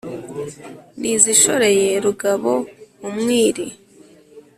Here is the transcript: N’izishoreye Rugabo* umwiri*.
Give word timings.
N’izishoreye 0.99 1.87
Rugabo* 2.05 2.51
umwiri*. 3.07 3.65